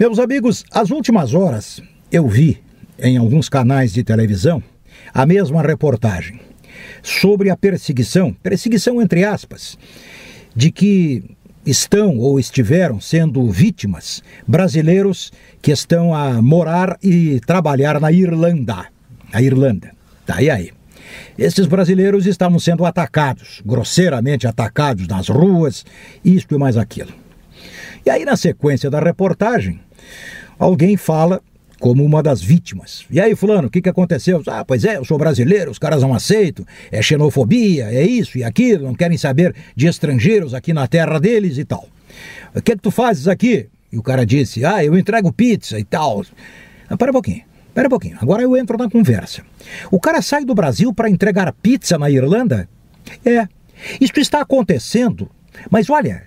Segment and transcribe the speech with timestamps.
[0.00, 1.82] Meus amigos, as últimas horas
[2.12, 2.62] eu vi
[3.00, 4.62] em alguns canais de televisão
[5.12, 6.38] a mesma reportagem
[7.02, 9.76] sobre a perseguição, perseguição entre aspas,
[10.54, 11.24] de que
[11.66, 18.86] estão ou estiveram sendo vítimas brasileiros que estão a morar e trabalhar na Irlanda.
[19.32, 19.90] A Irlanda.
[20.24, 20.70] Tá e aí?
[21.36, 25.84] Esses brasileiros estavam sendo atacados, grosseiramente atacados nas ruas,
[26.24, 27.12] isto e mais aquilo.
[28.06, 29.80] E aí, na sequência da reportagem,
[30.58, 31.40] alguém fala
[31.78, 33.04] como uma das vítimas.
[33.10, 34.42] E aí, fulano, o que, que aconteceu?
[34.46, 38.44] Ah, pois é, eu sou brasileiro, os caras não aceitam, é xenofobia, é isso e
[38.44, 41.88] aquilo, não querem saber de estrangeiros aqui na terra deles e tal.
[42.54, 43.68] O que, que tu fazes aqui?
[43.92, 46.24] E o cara disse, ah, eu entrego pizza e tal.
[46.88, 47.42] Ah, para um pouquinho,
[47.74, 49.42] para um pouquinho, agora eu entro na conversa.
[49.90, 52.68] O cara sai do Brasil para entregar pizza na Irlanda?
[53.24, 53.46] É,
[54.00, 55.30] isto está acontecendo,
[55.70, 56.24] mas olha,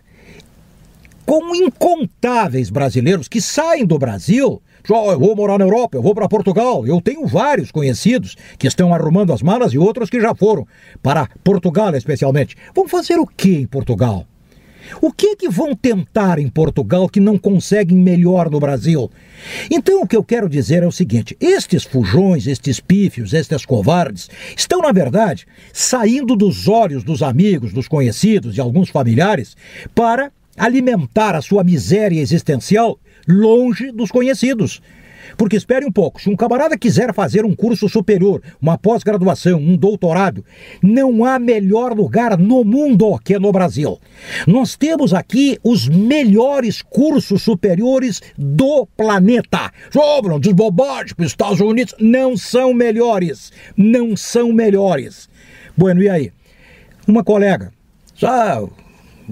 [1.31, 4.61] com incontáveis brasileiros que saem do Brasil.
[4.89, 6.85] Eu vou morar na Europa, eu vou para Portugal.
[6.85, 10.67] Eu tenho vários conhecidos que estão arrumando as malas e outros que já foram
[11.01, 12.57] para Portugal, especialmente.
[12.75, 14.27] Vão fazer o que em Portugal?
[15.01, 19.09] O que que vão tentar em Portugal que não conseguem melhor no Brasil?
[19.69, 24.29] Então o que eu quero dizer é o seguinte: estes fujões, estes pífios, estes covardes,
[24.57, 29.55] estão, na verdade, saindo dos olhos dos amigos, dos conhecidos e alguns familiares
[29.95, 34.81] para alimentar a sua miséria existencial longe dos conhecidos.
[35.37, 39.75] Porque espere um pouco, se um camarada quiser fazer um curso superior, uma pós-graduação, um
[39.75, 40.43] doutorado,
[40.81, 43.99] não há melhor lugar no mundo que no Brasil.
[44.45, 49.71] Nós temos aqui os melhores cursos superiores do planeta.
[49.91, 53.51] Sobram diz bobagem os Estados Unidos não são melhores.
[53.75, 55.29] Não são melhores.
[55.77, 56.31] Bueno, e aí?
[57.07, 57.71] Uma colega,
[58.23, 58.63] ah,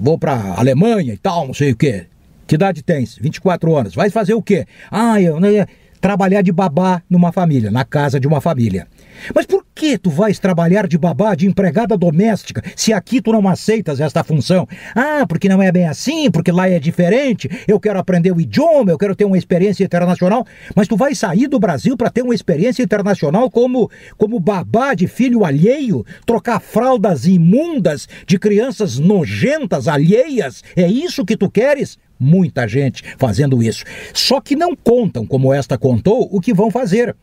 [0.00, 2.06] vou para Alemanha e tal, não sei o quê.
[2.46, 3.16] Que idade tens?
[3.20, 3.94] 24 anos.
[3.94, 4.66] Vai fazer o quê?
[4.90, 5.66] Ah, eu né,
[6.00, 8.88] trabalhar de babá numa família, na casa de uma família.
[9.34, 13.48] Mas por que tu vais trabalhar de babá, de empregada doméstica, se aqui tu não
[13.48, 14.68] aceitas esta função?
[14.94, 18.90] Ah, porque não é bem assim, porque lá é diferente, eu quero aprender o idioma,
[18.90, 20.46] eu quero ter uma experiência internacional.
[20.76, 25.06] Mas tu vais sair do Brasil para ter uma experiência internacional como, como babá de
[25.06, 30.62] filho alheio, trocar fraldas imundas de crianças nojentas, alheias?
[30.76, 31.96] É isso que tu queres?
[32.18, 33.82] Muita gente fazendo isso.
[34.12, 37.16] Só que não contam, como esta contou, o que vão fazer.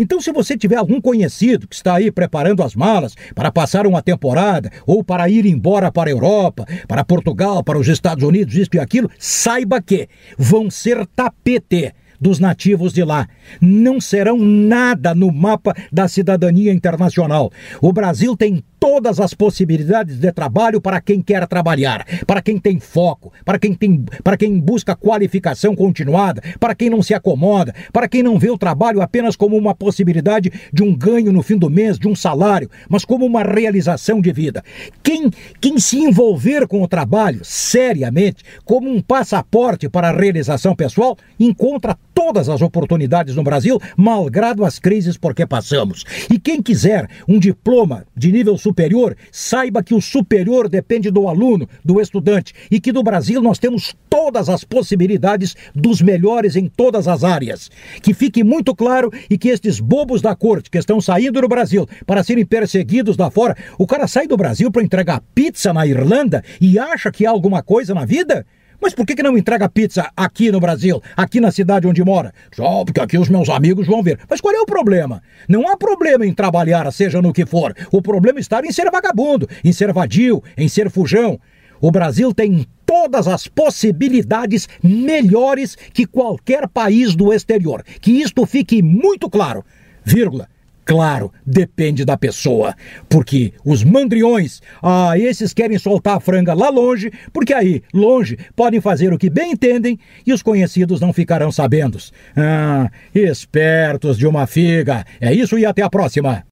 [0.00, 4.02] Então, se você tiver algum conhecido que está aí preparando as malas para passar uma
[4.02, 8.76] temporada ou para ir embora para a Europa, para Portugal, para os Estados Unidos, isto
[8.76, 13.28] e aquilo, saiba que vão ser tapete dos nativos de lá.
[13.60, 17.50] Não serão nada no mapa da cidadania internacional.
[17.80, 22.78] O Brasil tem todas as possibilidades de trabalho para quem quer trabalhar, para quem tem
[22.78, 28.08] foco, para quem tem, para quem busca qualificação continuada, para quem não se acomoda, para
[28.08, 31.70] quem não vê o trabalho apenas como uma possibilidade de um ganho no fim do
[31.70, 34.62] mês, de um salário, mas como uma realização de vida.
[35.02, 41.16] Quem quem se envolver com o trabalho seriamente, como um passaporte para a realização pessoal,
[41.38, 46.04] encontra todas as oportunidades no Brasil, malgrado as crises por que passamos.
[46.28, 51.68] E quem quiser um diploma de nível superior, saiba que o superior depende do aluno,
[51.84, 57.06] do estudante, e que no Brasil nós temos todas as possibilidades dos melhores em todas
[57.06, 57.70] as áreas.
[58.02, 61.86] Que fique muito claro e que estes bobos da corte que estão saindo do Brasil
[62.04, 66.42] para serem perseguidos lá fora, o cara sai do Brasil para entregar pizza na Irlanda
[66.60, 68.44] e acha que há alguma coisa na vida?
[68.80, 72.32] Mas por que, que não entrega pizza aqui no Brasil, aqui na cidade onde mora?
[72.54, 74.18] Só porque aqui os meus amigos vão ver.
[74.28, 75.20] Mas qual é o problema?
[75.48, 77.74] Não há problema em trabalhar, seja no que for.
[77.90, 81.40] O problema está em ser vagabundo, em ser vadio, em ser fujão.
[81.80, 87.84] O Brasil tem todas as possibilidades melhores que qualquer país do exterior.
[88.00, 89.64] Que isto fique muito claro.
[90.04, 90.48] Vírgula.
[90.88, 92.74] Claro, depende da pessoa.
[93.10, 98.80] Porque os mandriões, ah, esses querem soltar a franga lá longe, porque aí, longe, podem
[98.80, 101.98] fazer o que bem entendem e os conhecidos não ficarão sabendo.
[102.34, 105.04] Ah, espertos de uma figa.
[105.20, 106.47] É isso e até a próxima.